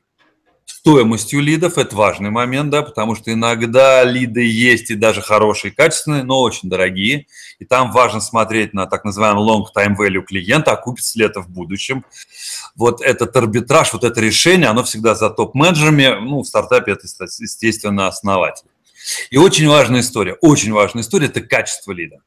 стоимостью 0.69 1.41
лидов, 1.41 1.77
это 1.77 1.95
важный 1.95 2.29
момент, 2.29 2.69
да, 2.69 2.83
потому 2.83 3.15
что 3.15 3.33
иногда 3.33 4.03
лиды 4.03 4.43
есть 4.43 4.91
и 4.91 4.95
даже 4.95 5.21
хорошие, 5.21 5.71
качественные, 5.71 6.23
но 6.23 6.41
очень 6.41 6.69
дорогие, 6.69 7.25
и 7.59 7.65
там 7.65 7.91
важно 7.91 8.21
смотреть 8.21 8.73
на 8.73 8.85
так 8.85 9.03
называемый 9.03 9.43
long 9.43 9.63
time 9.75 9.95
value 9.97 10.21
клиента, 10.21 10.71
окупится 10.71 11.17
ли 11.17 11.25
это 11.25 11.41
в 11.41 11.49
будущем. 11.49 12.05
Вот 12.75 13.01
этот 13.01 13.35
арбитраж, 13.35 13.93
вот 13.93 14.03
это 14.03 14.21
решение, 14.21 14.67
оно 14.67 14.83
всегда 14.83 15.15
за 15.15 15.29
топ-менеджерами, 15.29 16.19
ну, 16.21 16.41
в 16.41 16.45
стартапе 16.45 16.93
это, 16.93 17.07
естественно, 17.39 18.07
основатель. 18.07 18.67
И 19.31 19.37
очень 19.37 19.67
важная 19.67 20.01
история, 20.01 20.33
очень 20.41 20.71
важная 20.71 21.03
история– 21.03 21.25
это 21.27 21.41
качество 21.41 21.91
лида. 21.91 22.17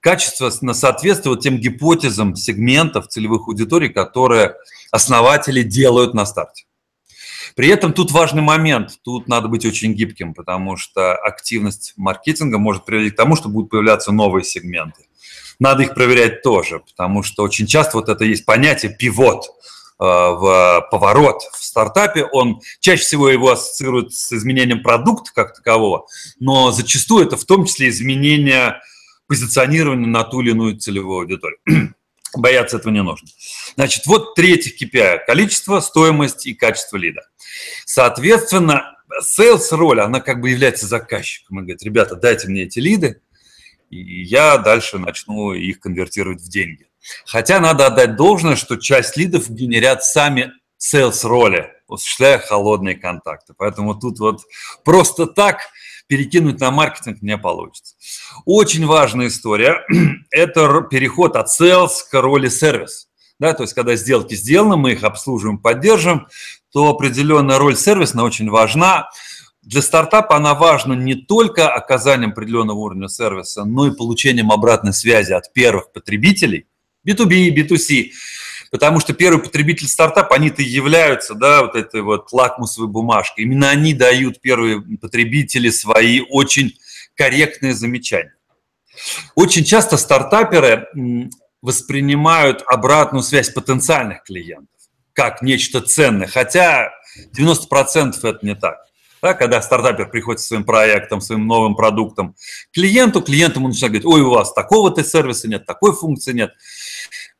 Качество 0.00 0.50
соответствует 0.50 1.40
тем 1.40 1.58
гипотезам 1.58 2.34
сегментов 2.36 3.08
целевых 3.08 3.48
аудиторий, 3.48 3.88
которые 3.88 4.56
основатели 4.90 5.62
делают 5.62 6.14
на 6.14 6.26
старте. 6.26 6.64
При 7.54 7.68
этом 7.68 7.92
тут 7.92 8.10
важный 8.10 8.42
момент, 8.42 8.98
тут 9.02 9.28
надо 9.28 9.48
быть 9.48 9.66
очень 9.66 9.92
гибким, 9.94 10.34
потому 10.34 10.76
что 10.76 11.14
активность 11.14 11.94
маркетинга 11.96 12.58
может 12.58 12.84
приводить 12.84 13.14
к 13.14 13.16
тому, 13.16 13.36
что 13.36 13.48
будут 13.48 13.70
появляться 13.70 14.12
новые 14.12 14.44
сегменты. 14.44 15.04
Надо 15.58 15.82
их 15.82 15.94
проверять 15.94 16.42
тоже, 16.42 16.80
потому 16.80 17.22
что 17.22 17.42
очень 17.42 17.66
часто 17.66 17.98
вот 17.98 18.08
это 18.08 18.24
есть 18.24 18.44
понятие 18.44 18.96
пивот, 18.98 19.46
э, 19.46 20.04
в 20.04 20.88
поворот 20.90 21.42
в 21.52 21.62
стартапе, 21.62 22.24
он 22.24 22.60
чаще 22.80 23.02
всего 23.02 23.28
его 23.28 23.50
ассоциирует 23.50 24.12
с 24.12 24.32
изменением 24.32 24.82
продукта 24.82 25.30
как 25.34 25.54
такового, 25.54 26.06
но 26.40 26.72
зачастую 26.72 27.26
это 27.26 27.36
в 27.36 27.44
том 27.44 27.66
числе 27.66 27.90
изменение 27.90 28.80
позиционирования 29.28 30.08
на 30.08 30.24
ту 30.24 30.40
или 30.40 30.50
иную 30.50 30.78
целевую 30.78 31.20
аудиторию. 31.20 31.58
Бояться 32.36 32.78
этого 32.78 32.92
не 32.92 33.02
нужно. 33.02 33.28
Значит, 33.74 34.06
вот 34.06 34.34
третий 34.34 34.74
KPI– 34.74 35.20
количество, 35.26 35.80
стоимость 35.80 36.46
и 36.46 36.54
качество 36.54 36.96
лида. 36.96 37.22
Соответственно, 37.84 38.96
sales 39.20 39.66
роль, 39.70 40.00
она 40.00 40.20
как 40.20 40.40
бы 40.40 40.50
является 40.50 40.86
заказчиком 40.86 41.58
и 41.58 41.62
говорит, 41.62 41.82
ребята, 41.82 42.16
дайте 42.16 42.48
мне 42.48 42.62
эти 42.62 42.78
лиды, 42.78 43.20
и 43.90 44.22
я 44.22 44.56
дальше 44.56 44.98
начну 44.98 45.52
их 45.52 45.80
конвертировать 45.80 46.40
в 46.40 46.48
деньги. 46.48 46.86
Хотя 47.26 47.60
надо 47.60 47.86
отдать 47.86 48.16
должное, 48.16 48.56
что 48.56 48.76
часть 48.76 49.16
лидов 49.16 49.50
генерят 49.50 50.04
сами 50.04 50.52
sales 50.78 51.26
роли, 51.26 51.70
осуществляя 51.88 52.38
холодные 52.38 52.94
контакты. 52.94 53.54
Поэтому 53.56 53.94
тут 53.94 54.18
вот 54.18 54.40
просто 54.84 55.26
так 55.26 55.60
перекинуть 56.06 56.60
на 56.60 56.70
маркетинг 56.70 57.22
не 57.22 57.36
получится. 57.38 57.94
Очень 58.44 58.86
важная 58.86 59.28
история– 59.28 59.84
это 60.30 60.82
переход 60.82 61.36
от 61.36 61.48
sales 61.48 61.90
к 62.10 62.20
роли 62.20 62.48
сервис. 62.48 63.08
Да, 63.38 63.54
то 63.54 63.64
есть, 63.64 63.74
когда 63.74 63.96
сделки 63.96 64.34
сделаны, 64.34 64.76
мы 64.76 64.92
их 64.92 65.02
обслуживаем, 65.02 65.58
поддерживаем, 65.58 66.28
то 66.72 66.88
определенная 66.88 67.58
роль 67.58 67.76
сервисная 67.76 68.24
очень 68.24 68.48
важна. 68.48 69.08
Для 69.62 69.82
стартапа 69.82 70.36
она 70.36 70.54
важна 70.54 70.94
не 70.94 71.14
только 71.14 71.68
оказанием 71.68 72.30
определенного 72.30 72.78
уровня 72.78 73.08
сервиса, 73.08 73.64
но 73.64 73.86
и 73.88 73.96
получением 73.96 74.52
обратной 74.52 74.92
связи 74.92 75.32
от 75.32 75.52
первых 75.52 75.92
потребителей, 75.92 76.66
B2B, 77.06 77.54
B2C, 77.54 78.10
потому 78.72 79.00
что 79.00 79.12
первый 79.12 79.40
потребитель 79.40 79.86
стартапа, 79.86 80.34
они-то 80.34 80.62
являются, 80.62 81.34
да, 81.34 81.62
вот 81.62 81.76
этой 81.76 82.00
вот 82.00 82.32
лакмусовой 82.32 82.88
бумажкой. 82.88 83.44
Именно 83.44 83.68
они 83.68 83.92
дают 83.92 84.40
первые 84.40 84.80
потребители 84.96 85.68
свои 85.68 86.22
очень 86.30 86.76
корректные 87.14 87.74
замечания. 87.74 88.34
Очень 89.34 89.64
часто 89.64 89.98
стартаперы 89.98 90.88
воспринимают 91.60 92.64
обратную 92.66 93.22
связь 93.22 93.50
потенциальных 93.50 94.24
клиентов 94.24 94.68
как 95.12 95.42
нечто 95.42 95.82
ценное, 95.82 96.26
хотя 96.26 96.90
90% 97.38 98.14
это 98.22 98.38
не 98.40 98.54
так. 98.54 98.78
Да, 99.20 99.34
когда 99.34 99.62
стартапер 99.62 100.08
приходит 100.08 100.40
со 100.40 100.48
своим 100.48 100.64
проектом, 100.64 101.20
своим 101.20 101.46
новым 101.46 101.76
продуктом 101.76 102.34
клиенту, 102.72 103.22
клиент 103.22 103.54
ему 103.54 103.68
начинает 103.68 103.92
говорить, 103.92 104.06
ой, 104.06 104.20
у 104.22 104.30
вас 104.30 104.52
такого-то 104.52 105.04
сервиса 105.04 105.46
нет, 105.46 105.64
такой 105.64 105.94
функции 105.94 106.32
нет. 106.32 106.50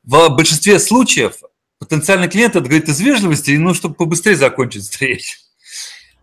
В 0.04 0.28
большинстве 0.30 0.80
случаев 0.80 1.35
потенциальный 1.78 2.28
клиент 2.28 2.56
это 2.56 2.64
говорит 2.64 2.88
из 2.88 3.00
вежливости, 3.00 3.52
ну, 3.52 3.73
чтобы 3.73 3.94
побыстрее 3.94 4.37
закончить 4.37 4.82
встречу. 4.82 5.38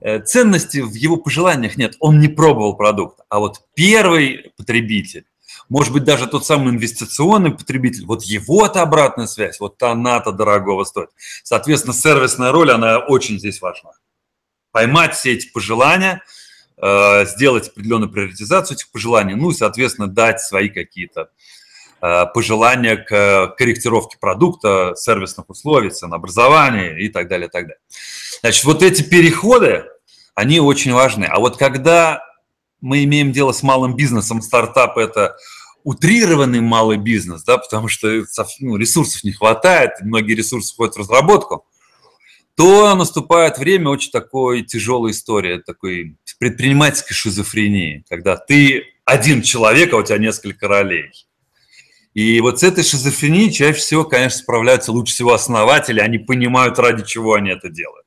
Э, 0.02 0.20
ценности 0.20 0.80
в 0.80 0.94
его 0.94 1.16
пожеланиях 1.18 1.78
нет, 1.78 1.96
он 2.00 2.20
не 2.20 2.28
пробовал 2.28 2.76
продукт. 2.76 3.20
А 3.30 3.40
вот 3.40 3.62
первый 3.76 4.52
потребитель, 4.58 5.26
может 5.70 5.94
быть, 5.94 6.04
даже 6.04 6.28
тот 6.28 6.46
самый 6.46 6.74
инвестиционный 6.74 7.52
потребитель, 7.52 8.06
вот 8.06 8.24
его-то 8.24 8.82
обратная 8.82 9.28
связь, 9.28 9.60
вот 9.62 9.82
она-то 9.82 10.32
дорогого 10.34 10.84
стоит. 10.84 11.10
Соответственно, 11.44 11.94
сервисная 11.94 12.52
роль, 12.52 12.72
она 12.72 13.00
очень 13.00 13.40
здесь 13.40 13.62
важна. 13.62 13.92
Поймать 14.72 15.16
все 15.16 15.34
эти 15.34 15.48
пожелания, 15.48 16.22
э, 16.78 17.26
сделать 17.28 17.70
определенную 17.70 18.12
приоритизацию 18.12 18.76
этих 18.76 18.92
пожеланий, 18.92 19.36
ну 19.36 19.52
и, 19.52 19.54
соответственно, 19.54 20.08
дать 20.08 20.42
свои 20.42 20.68
какие-то 20.70 21.30
пожелания 22.00 22.98
к 22.98 23.56
корректировке 23.58 24.18
продукта, 24.20 24.94
сервисных 24.96 25.50
условий, 25.50 25.90
ценообразования 25.90 26.98
и 26.98 27.10
так 27.10 27.28
далее, 27.28 27.48
и 27.48 27.52
так 27.52 27.64
далее. 27.64 27.80
Значит, 28.42 28.64
вот 28.66 28.84
эти 28.84 29.04
переходы, 29.04 29.86
они 30.36 30.60
очень 30.60 30.94
важны. 30.94 31.26
А 31.26 31.40
вот 31.40 31.58
когда 31.58 32.24
мы 32.82 33.04
имеем 33.04 33.32
дело 33.32 33.52
с 33.52 33.64
малым 33.64 33.96
бизнесом, 33.96 34.42
стартап– 34.42 34.98
это 34.98 35.36
утрированный 35.84 36.62
малый 36.62 36.98
бизнес, 36.98 37.44
да, 37.44 37.58
потому 37.58 37.88
что 37.88 38.24
ну, 38.60 38.78
ресурсов 38.78 39.24
не 39.24 39.32
хватает, 39.32 39.92
многие 40.02 40.34
ресурсы 40.34 40.74
входят 40.74 40.96
в 40.96 41.00
разработку, 41.00 41.66
то 42.56 42.94
наступает 42.96 43.58
время 43.58 43.90
очень 43.90 44.12
такой 44.12 44.64
тяжелой 44.64 45.12
истории, 45.12 45.62
такой 45.66 46.18
предпринимательской 46.40 47.14
шизофрении, 47.14 48.04
когда 48.10 48.36
ты 48.36 48.84
один 49.06 49.42
человек, 49.42 49.94
а 49.94 49.98
у 49.98 50.04
тебя 50.04 50.18
несколько 50.18 50.68
ролей. 50.68 51.12
И 52.14 52.42
вот 52.42 52.60
с 52.60 52.64
этой 52.64 52.84
шизофренией 52.84 53.52
чаще 53.52 53.80
всего, 53.80 54.04
конечно, 54.04 54.40
справляются 54.40 54.92
лучше 54.92 55.14
всего 55.14 55.34
основатели, 55.34 56.00
они 56.00 56.18
понимают, 56.18 56.80
ради 56.80 57.06
чего 57.06 57.36
они 57.36 57.52
это 57.52 57.70
делают. 57.70 58.06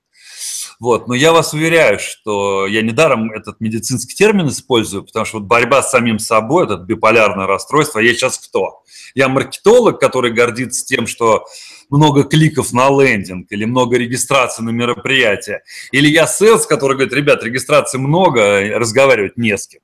Вот. 0.81 1.07
Но 1.07 1.15
я 1.15 1.33
вас 1.33 1.55
уверяю, 1.55 2.01
что 2.01 2.67
я 2.67 2.83
недаром 2.83 3.31
этот 3.31 3.61
медицинский 3.61 4.17
термин 4.17 4.49
использую, 4.49 5.05
потому 5.05 5.25
что 5.25 5.39
вот 5.39 5.47
борьба 5.47 5.81
с 5.81 5.93
самим 5.93 6.19
собой, 6.19 6.65
это 6.65 6.77
биполярное 6.77 7.47
расстройство, 7.47 8.01
я 8.01 8.13
сейчас 8.15 8.39
кто? 8.39 8.83
Я 9.15 9.29
маркетолог, 9.29 10.01
который 10.01 10.33
гордится 10.33 10.85
тем, 10.85 11.07
что 11.07 11.45
много 11.89 12.25
кликов 12.25 12.73
на 12.73 12.89
лендинг 12.89 13.47
или 13.53 13.65
много 13.65 13.97
регистраций 13.97 14.65
на 14.65 14.71
мероприятие. 14.71 15.63
Или 15.93 16.09
я 16.09 16.27
селс, 16.27 16.67
который 16.67 16.97
говорит, 16.97 17.15
ребят, 17.15 17.45
регистрации 17.45 17.99
много, 17.99 18.77
разговаривать 18.77 19.37
не 19.37 19.57
с 19.57 19.69
кем. 19.69 19.83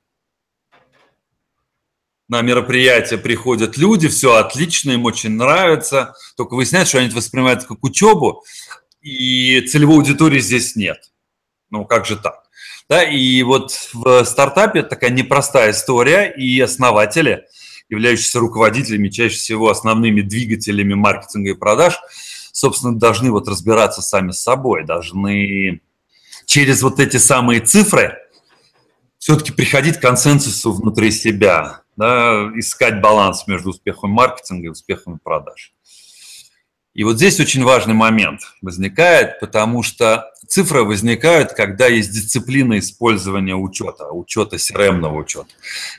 На 2.29 2.43
мероприятие 2.43 3.17
приходят 3.17 3.75
люди, 3.75 4.07
все 4.07 4.35
отлично, 4.35 4.91
им 4.91 5.05
очень 5.05 5.31
нравится, 5.31 6.13
только 6.37 6.53
выясняется, 6.53 6.89
что 6.91 6.97
они 6.99 7.07
это 7.07 7.17
воспринимают 7.17 7.63
как 7.63 7.83
учебу, 7.83 8.45
и 9.01 9.61
целевой 9.61 9.97
аудитории 9.97 10.39
здесь 10.39 10.75
нет. 10.75 11.11
Ну, 11.71 11.85
как 11.85 12.05
же 12.05 12.17
так? 12.17 12.43
Да, 12.87 13.03
и 13.03 13.41
вот 13.41 13.71
в 13.93 14.23
стартапе 14.25 14.83
такая 14.83 15.09
непростая 15.09 15.71
история, 15.71 16.31
и 16.31 16.59
основатели, 16.59 17.45
являющиеся 17.89 18.39
руководителями, 18.39 19.09
чаще 19.09 19.35
всего 19.35 19.69
основными 19.69 20.21
двигателями 20.21 20.93
маркетинга 20.93 21.51
и 21.51 21.55
продаж, 21.55 21.97
собственно, 22.51 22.95
должны 22.95 23.31
вот 23.31 23.47
разбираться 23.47 24.03
сами 24.03 24.31
с 24.31 24.41
собой, 24.41 24.85
должны 24.85 25.81
через 26.45 26.83
вот 26.83 26.99
эти 26.99 27.17
самые 27.17 27.61
цифры 27.61 28.17
все-таки 29.17 29.51
приходить 29.51 29.97
к 29.97 30.01
консенсусу 30.01 30.71
внутри 30.73 31.11
себя, 31.11 31.81
да, 31.99 32.49
искать 32.55 33.01
баланс 33.01 33.45
между 33.45 33.71
успехом 33.71 34.11
маркетинга 34.11 34.67
и 34.67 34.69
успехом 34.69 35.19
продаж. 35.19 35.73
И 36.93 37.03
вот 37.03 37.17
здесь 37.17 37.39
очень 37.39 37.63
важный 37.63 37.93
момент 37.93 38.41
возникает, 38.61 39.39
потому 39.41 39.83
что 39.83 40.31
цифры 40.47 40.83
возникают, 40.83 41.51
когда 41.51 41.87
есть 41.87 42.11
дисциплина 42.11 42.79
использования 42.79 43.55
учета, 43.55 44.09
учета 44.11 44.55
crm 44.55 45.13
учета. 45.17 45.49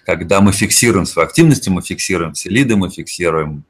Когда 0.07 0.41
мы 0.41 0.53
фиксируем 0.53 1.05
свои 1.05 1.27
активности, 1.27 1.69
мы 1.69 1.83
фиксируем 1.83 2.33
все 2.33 2.49
лиды, 2.49 2.77
мы 2.77 2.91
фиксируем 2.91 3.65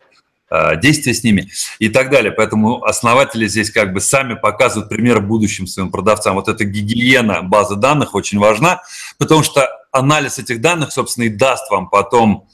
действия 0.83 1.15
с 1.15 1.23
ними 1.23 1.51
и 1.79 1.89
так 1.89 2.11
далее. 2.11 2.33
Поэтому 2.33 2.85
основатели 2.85 3.47
здесь 3.47 3.71
как 3.71 3.93
бы 3.93 4.01
сами 4.01 4.35
показывают 4.35 4.89
пример 4.89 5.21
будущим 5.21 5.67
своим 5.67 5.91
продавцам. 5.91 6.35
Вот 6.35 6.49
эта 6.49 6.65
гигиена 6.65 7.43
базы 7.43 7.77
данных 7.77 8.15
очень 8.15 8.39
важна, 8.39 8.83
потому 9.19 9.43
что 9.43 9.69
анализ 9.93 10.39
этих 10.39 10.61
данных, 10.61 10.93
собственно, 10.93 11.25
и 11.25 11.29
даст 11.29 11.71
вам 11.71 11.89
потом 11.89 12.49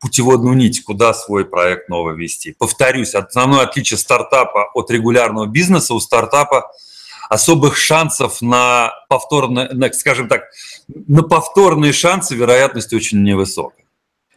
путеводную 0.00 0.56
нить, 0.56 0.82
куда 0.84 1.14
свой 1.14 1.44
проект 1.44 1.88
новый 1.88 2.16
вести. 2.16 2.54
Повторюсь, 2.58 3.14
основное 3.14 3.62
отличие 3.62 3.98
стартапа 3.98 4.70
от 4.74 4.90
регулярного 4.90 5.46
бизнеса 5.46 5.94
у 5.94 6.00
стартапа 6.00 6.72
особых 7.28 7.76
шансов 7.76 8.42
на 8.42 8.92
повторные, 9.08 9.68
на, 9.70 9.92
скажем 9.92 10.28
так, 10.28 10.42
на 10.88 11.22
повторные 11.22 11.92
шансы 11.92 12.34
вероятности 12.34 12.94
очень 12.94 13.22
невысокая. 13.22 13.81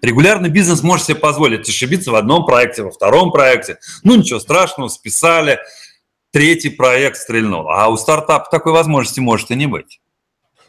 Регулярный 0.01 0.49
бизнес 0.49 0.83
может 0.83 1.05
себе 1.05 1.17
позволить 1.17 1.67
ошибиться 1.67 2.11
в 2.11 2.15
одном 2.15 2.45
проекте, 2.45 2.83
во 2.83 2.91
втором 2.91 3.31
проекте. 3.31 3.79
Ну, 4.03 4.15
ничего 4.15 4.39
страшного, 4.39 4.87
списали, 4.89 5.59
третий 6.31 6.69
проект 6.69 7.17
стрельнул. 7.17 7.69
А 7.69 7.87
у 7.89 7.97
стартапа 7.97 8.49
такой 8.49 8.73
возможности 8.73 9.19
может 9.19 9.51
и 9.51 9.55
не 9.55 9.67
быть. 9.67 10.01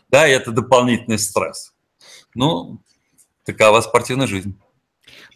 Да, 0.08 0.26
и 0.26 0.30
это 0.30 0.52
дополнительный 0.52 1.18
стресс. 1.18 1.74
Ну, 2.34 2.80
такова 3.44 3.80
спортивная 3.80 4.26
жизнь. 4.26 4.58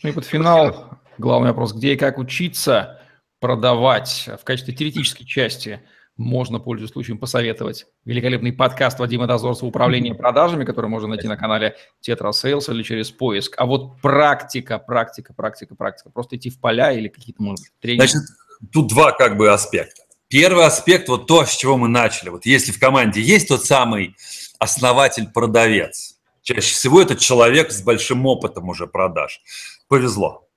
Ну 0.03 0.11
и 0.11 0.13
под 0.13 0.25
финал 0.25 0.99
главный 1.19 1.49
вопрос, 1.51 1.73
где 1.73 1.95
и 1.95 1.97
как 1.97 2.19
учиться 2.19 3.01
продавать 3.41 4.29
в 4.41 4.45
качестве 4.45 4.75
теоретической 4.75 5.27
части 5.27 5.83
можно, 6.21 6.61
пользуясь 6.61 6.93
случаем, 6.93 7.19
посоветовать 7.19 7.87
великолепный 8.05 8.53
подкаст 8.53 8.99
Вадима 8.99 9.27
Дозорцева 9.27 9.69
«Управление 9.69 10.15
продажами», 10.15 10.65
который 10.65 10.87
можно 10.87 11.09
найти 11.09 11.27
на 11.27 11.39
канале 11.39 11.77
Tetra 12.07 12.31
Sales 12.31 12.71
или 12.71 12.83
через 12.83 13.11
поиск. 13.11 13.55
А 13.57 13.65
вот 13.65 14.01
практика, 14.03 14.79
практика, 14.79 15.33
практика, 15.33 15.75
практика. 15.75 16.11
Просто 16.11 16.37
идти 16.37 16.51
в 16.51 16.61
поля 16.61 16.93
или 16.93 17.09
какие-то, 17.09 17.43
может 17.43 17.65
тренинги? 17.81 18.07
Значит, 18.07 18.29
тут 18.71 18.89
два 18.89 19.13
как 19.13 19.39
бы 19.39 19.51
аспекта. 19.51 20.03
Первый 20.29 20.67
аспект, 20.67 21.09
вот 21.09 21.27
то, 21.27 21.47
с 21.47 21.57
чего 21.57 21.79
мы 21.79 21.89
начали. 21.89 22.29
Вот 22.29 22.45
если 22.45 22.71
в 22.71 22.79
команде 22.79 23.23
есть 23.23 23.49
тот 23.49 23.65
самый 23.65 24.15
основатель-продавец, 24.59 26.19
чаще 26.43 26.75
всего 26.75 27.01
это 27.01 27.17
человек 27.17 27.73
с 27.73 27.83
большим 27.83 28.27
опытом 28.27 28.69
уже 28.69 28.87
продаж, 28.87 29.41
повезло. 29.89 30.50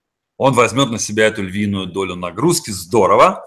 Он 0.43 0.51
возьмет 0.51 0.91
на 0.91 0.99
себя 0.99 1.27
эту 1.27 1.41
львиную 1.41 1.85
долю 1.85 2.15
нагрузки, 2.15 2.69
здорово. 2.69 3.45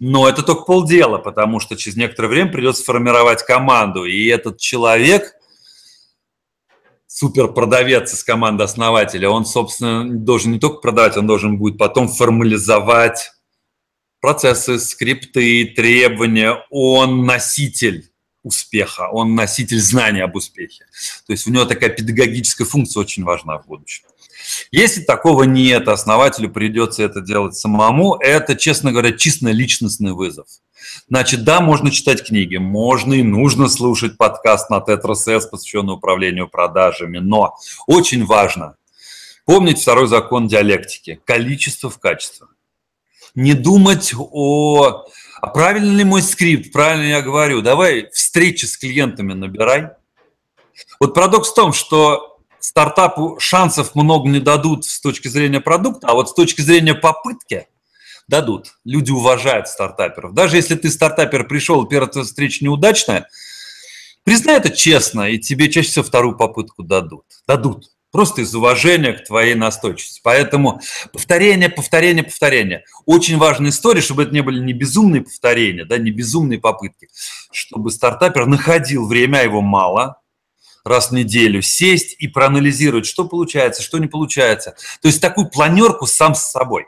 Но 0.00 0.28
это 0.28 0.42
только 0.42 0.64
полдела, 0.64 1.18
потому 1.18 1.60
что 1.60 1.76
через 1.76 1.96
некоторое 1.96 2.26
время 2.26 2.50
придется 2.50 2.82
формировать 2.82 3.44
команду. 3.44 4.06
И 4.06 4.26
этот 4.26 4.58
человек, 4.58 5.36
суперпродавец 7.06 8.12
из 8.12 8.24
команды 8.24 8.64
основателя, 8.64 9.30
он, 9.30 9.46
собственно, 9.46 10.04
должен 10.04 10.50
не 10.50 10.58
только 10.58 10.78
продавать, 10.78 11.16
он 11.16 11.28
должен 11.28 11.58
будет 11.58 11.78
потом 11.78 12.08
формализовать 12.08 13.30
процессы, 14.20 14.80
скрипты, 14.80 15.66
требования. 15.66 16.66
Он 16.70 17.24
носитель 17.24 18.10
успеха, 18.42 19.10
он 19.12 19.36
носитель 19.36 19.80
знания 19.80 20.24
об 20.24 20.34
успехе. 20.34 20.86
То 21.24 21.34
есть 21.34 21.46
у 21.46 21.52
него 21.52 21.66
такая 21.66 21.90
педагогическая 21.90 22.66
функция 22.66 23.00
очень 23.00 23.22
важна 23.22 23.58
в 23.58 23.66
будущем. 23.68 24.06
Если 24.70 25.02
такого 25.02 25.44
нет, 25.44 25.88
основателю 25.88 26.50
придется 26.50 27.02
это 27.02 27.20
делать 27.20 27.54
самому, 27.54 28.16
это, 28.16 28.56
честно 28.56 28.92
говоря, 28.92 29.12
чисто 29.12 29.48
личностный 29.48 30.12
вызов. 30.12 30.46
Значит, 31.08 31.44
да, 31.44 31.60
можно 31.60 31.90
читать 31.90 32.26
книги, 32.26 32.56
можно 32.56 33.14
и 33.14 33.22
нужно 33.22 33.68
слушать 33.68 34.16
подкаст 34.16 34.70
на 34.70 34.80
Тетрасес, 34.80 35.46
посвященный 35.46 35.94
управлению 35.94 36.48
продажами, 36.48 37.18
но 37.18 37.56
очень 37.86 38.24
важно 38.24 38.76
помнить 39.44 39.80
второй 39.80 40.06
закон 40.06 40.48
диалектики– 40.48 41.20
количество 41.24 41.90
в 41.90 41.98
качество. 41.98 42.48
Не 43.34 43.54
думать 43.54 44.12
о 44.18 45.04
а 45.42 45.48
правильно 45.48 45.96
ли 45.96 46.04
мой 46.04 46.22
скрипт, 46.22 46.70
правильно 46.72 47.02
я 47.02 47.20
говорю, 47.20 47.62
давай 47.62 48.08
встречи 48.12 48.64
с 48.64 48.76
клиентами 48.76 49.32
набирай. 49.32 49.88
Вот 51.00 51.14
парадокс 51.14 51.50
в 51.50 51.54
том, 51.54 51.72
что 51.72 52.31
стартапу 52.62 53.38
шансов 53.40 53.94
много 53.94 54.28
не 54.28 54.40
дадут 54.40 54.84
с 54.84 55.00
точки 55.00 55.28
зрения 55.28 55.60
продукта, 55.60 56.06
а 56.08 56.14
вот 56.14 56.30
с 56.30 56.34
точки 56.34 56.60
зрения 56.60 56.94
попытки 56.94 57.66
дадут. 58.28 58.74
Люди 58.84 59.10
уважают 59.10 59.68
стартаперов. 59.68 60.32
Даже 60.32 60.56
если 60.56 60.76
ты 60.76 60.90
стартапер 60.90 61.46
пришел, 61.46 61.84
первая 61.86 62.24
встреча 62.24 62.64
неудачная, 62.64 63.28
признай 64.24 64.58
это 64.58 64.70
честно, 64.70 65.28
и 65.28 65.38
тебе 65.38 65.70
чаще 65.70 65.88
всего 65.88 66.04
вторую 66.04 66.36
попытку 66.36 66.82
дадут. 66.82 67.24
Дадут. 67.46 67.90
Просто 68.12 68.42
из 68.42 68.54
уважения 68.54 69.14
к 69.14 69.24
твоей 69.24 69.54
настойчивости. 69.54 70.20
Поэтому 70.22 70.80
повторение, 71.12 71.70
повторение, 71.70 72.22
повторение. 72.22 72.84
Очень 73.06 73.38
важная 73.38 73.70
история, 73.70 74.02
чтобы 74.02 74.24
это 74.24 74.32
не 74.32 74.42
были 74.42 74.60
не 74.60 74.74
безумные 74.74 75.22
повторения, 75.22 75.86
да, 75.86 75.96
не 75.96 76.10
безумные 76.10 76.60
попытки. 76.60 77.08
Чтобы 77.50 77.90
стартапер 77.90 78.46
находил 78.46 79.08
время, 79.08 79.38
а 79.38 79.42
его 79.42 79.62
мало, 79.62 80.21
раз 80.84 81.10
в 81.10 81.12
неделю, 81.12 81.62
сесть 81.62 82.16
и 82.18 82.28
проанализировать, 82.28 83.06
что 83.06 83.26
получается, 83.26 83.82
что 83.82 83.98
не 83.98 84.08
получается. 84.08 84.76
То 85.00 85.08
есть 85.08 85.20
такую 85.20 85.48
планерку 85.48 86.06
сам 86.06 86.34
с 86.34 86.50
собой. 86.50 86.86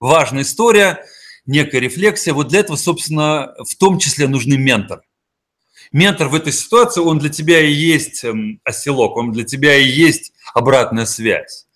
Важная 0.00 0.42
история, 0.42 1.04
некая 1.46 1.80
рефлексия. 1.80 2.34
Вот 2.34 2.48
для 2.48 2.60
этого, 2.60 2.76
собственно, 2.76 3.54
в 3.58 3.76
том 3.76 3.98
числе 3.98 4.28
нужны 4.28 4.56
ментор. 4.56 5.02
Ментор 5.92 6.28
в 6.28 6.34
этой 6.34 6.52
ситуации, 6.52 7.00
он 7.00 7.18
для 7.18 7.30
тебя 7.30 7.60
и 7.60 7.72
есть 7.72 8.24
эм, 8.24 8.60
оселок, 8.64 9.16
он 9.16 9.30
для 9.30 9.44
тебя 9.44 9.76
и 9.76 9.86
есть 9.86 10.32
обратная 10.52 11.06
связь. 11.06 11.66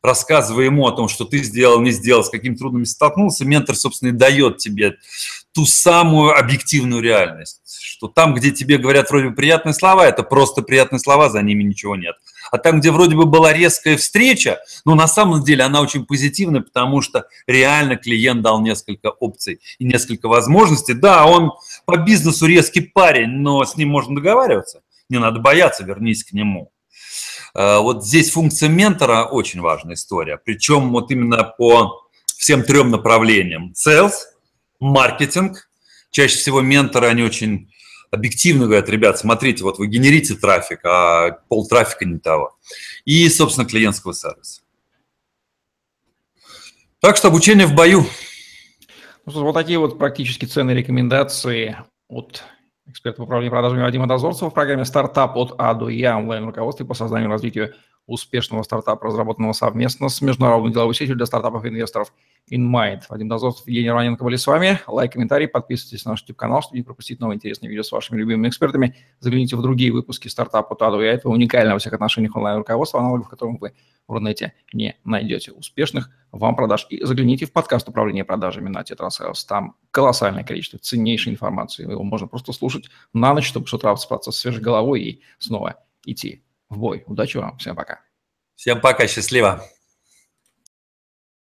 рассказывая 0.00 0.66
ему 0.66 0.86
о 0.86 0.92
том, 0.92 1.08
что 1.08 1.24
ты 1.24 1.42
сделал, 1.42 1.80
не 1.80 1.90
сделал, 1.90 2.22
с 2.22 2.30
какими 2.30 2.54
трудностями 2.54 2.94
столкнулся, 2.94 3.44
ментор, 3.44 3.74
собственно, 3.74 4.10
и 4.10 4.12
дает 4.12 4.58
тебе 4.58 4.96
ту 5.58 5.66
самую 5.66 6.38
объективную 6.38 7.02
реальность, 7.02 7.62
что 7.66 8.06
там, 8.06 8.32
где 8.32 8.52
тебе 8.52 8.78
говорят 8.78 9.10
вроде 9.10 9.30
бы 9.30 9.34
приятные 9.34 9.74
слова, 9.74 10.06
это 10.06 10.22
просто 10.22 10.62
приятные 10.62 11.00
слова, 11.00 11.30
за 11.30 11.42
ними 11.42 11.64
ничего 11.64 11.96
нет. 11.96 12.14
А 12.52 12.58
там, 12.58 12.78
где 12.78 12.92
вроде 12.92 13.16
бы 13.16 13.26
была 13.26 13.52
резкая 13.52 13.96
встреча, 13.96 14.60
ну, 14.84 14.94
на 14.94 15.08
самом 15.08 15.42
деле 15.42 15.64
она 15.64 15.80
очень 15.80 16.06
позитивная, 16.06 16.60
потому 16.60 17.02
что 17.02 17.26
реально 17.48 17.96
клиент 17.96 18.40
дал 18.40 18.60
несколько 18.60 19.08
опций 19.08 19.58
и 19.80 19.84
несколько 19.84 20.28
возможностей. 20.28 20.94
Да, 20.94 21.26
он 21.26 21.50
по 21.86 21.96
бизнесу 21.96 22.46
резкий 22.46 22.82
парень, 22.82 23.30
но 23.30 23.64
с 23.64 23.76
ним 23.76 23.88
можно 23.88 24.14
договариваться. 24.14 24.82
Не 25.08 25.18
надо 25.18 25.40
бояться, 25.40 25.82
вернись 25.82 26.22
к 26.22 26.34
нему. 26.34 26.70
Э, 27.56 27.78
вот 27.78 28.06
здесь 28.06 28.30
функция 28.30 28.68
ментора 28.68 29.24
очень 29.24 29.60
важная 29.60 29.96
история. 29.96 30.38
Причем 30.38 30.92
вот 30.92 31.10
именно 31.10 31.42
по 31.42 32.08
всем 32.36 32.62
трем 32.62 32.92
направлениям. 32.92 33.72
Sales, 33.74 34.12
маркетинг. 34.80 35.68
Чаще 36.10 36.36
всего 36.36 36.60
менторы, 36.60 37.06
они 37.08 37.22
очень 37.22 37.70
объективно 38.10 38.64
говорят, 38.64 38.88
ребят, 38.88 39.18
смотрите, 39.18 39.64
вот 39.64 39.78
вы 39.78 39.86
генерите 39.86 40.34
трафик, 40.34 40.84
а 40.84 41.32
пол 41.48 41.68
трафика 41.68 42.04
не 42.04 42.18
того. 42.18 42.56
И, 43.04 43.28
собственно, 43.28 43.66
клиентского 43.66 44.14
сервиса. 44.14 44.62
Так 47.00 47.16
что 47.16 47.28
обучение 47.28 47.66
в 47.66 47.74
бою. 47.74 48.06
Ну, 49.26 49.44
вот 49.44 49.52
такие 49.52 49.78
вот 49.78 49.98
практически 49.98 50.46
ценные 50.46 50.76
рекомендации 50.76 51.76
от 52.08 52.42
эксперт 52.86 53.16
по 53.16 53.22
управлению 53.22 53.52
продажами 53.52 53.82
Вадима 53.82 54.08
Дозорцева 54.08 54.50
в 54.50 54.54
программе 54.54 54.84
«Стартап 54.84 55.36
от 55.36 55.54
А 55.58 55.74
до 55.74 55.90
Я» 55.90 56.16
онлайн-руководстве 56.16 56.86
по 56.86 56.94
созданию 56.94 57.28
и 57.28 57.32
развитию 57.32 57.74
успешного 58.08 58.62
стартапа, 58.62 59.06
разработанного 59.06 59.52
совместно 59.52 60.08
с 60.08 60.20
международной 60.22 60.72
деловой 60.72 60.94
сетью 60.94 61.14
для 61.14 61.26
стартапов 61.26 61.64
и 61.64 61.68
инвесторов 61.68 62.12
InMind. 62.50 63.02
Вадим 63.10 63.28
Дозорцев, 63.28 63.68
Евгений 63.68 63.90
Романенко 63.90 64.24
были 64.24 64.36
с 64.36 64.46
вами. 64.46 64.80
Лайк, 64.86 65.12
комментарий, 65.12 65.46
подписывайтесь 65.46 66.06
на 66.06 66.12
наш 66.12 66.22
YouTube-канал, 66.22 66.62
чтобы 66.62 66.78
не 66.78 66.82
пропустить 66.82 67.20
новые 67.20 67.36
интересные 67.36 67.68
видео 67.68 67.82
с 67.82 67.92
вашими 67.92 68.16
любимыми 68.16 68.48
экспертами. 68.48 68.96
Загляните 69.20 69.56
в 69.56 69.62
другие 69.62 69.92
выпуски 69.92 70.28
стартапа 70.28 70.74
от 70.74 70.82
А 70.82 70.90
до 70.90 71.02
Я. 71.02 71.12
Это 71.12 71.28
уникальное 71.28 71.74
во 71.74 71.78
всех 71.78 71.92
отношениях 71.92 72.34
онлайн-руководство, 72.34 72.98
аналогов 72.98 73.28
которому 73.28 73.58
вы 73.58 73.74
в 74.08 74.12
Рунете 74.12 74.54
не 74.72 74.96
найдете. 75.04 75.52
Успешных 75.52 76.10
вам 76.32 76.56
продаж. 76.56 76.86
И 76.88 77.04
загляните 77.04 77.44
в 77.44 77.52
подкаст 77.52 77.90
управления 77.90 78.24
продажами 78.24 78.70
на 78.70 78.84
Tetrasales. 78.84 79.44
Там 79.44 79.76
колоссальное 79.90 80.44
количество 80.44 80.78
ценнейшей 80.78 81.34
информации. 81.34 81.82
Его 81.82 82.02
можно 82.02 82.26
просто 82.26 82.52
слушать 82.54 82.88
на 83.12 83.34
ночь, 83.34 83.46
чтобы 83.46 83.66
с 83.66 83.74
утра 83.74 83.92
просыпаться 83.92 84.32
с 84.32 84.38
свежей 84.38 84.62
головой 84.62 85.02
и 85.02 85.22
снова 85.38 85.84
идти 86.06 86.42
в 86.68 86.78
бой. 86.78 87.04
Удачи 87.06 87.36
вам. 87.36 87.56
Всем 87.58 87.76
пока. 87.76 88.00
Всем 88.54 88.80
пока. 88.80 89.06
Счастливо. 89.06 89.62